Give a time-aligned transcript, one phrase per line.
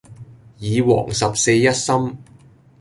[0.61, 2.17] 耳王十四一心